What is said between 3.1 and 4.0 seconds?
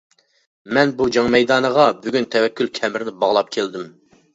باغلاپ كەلدىم.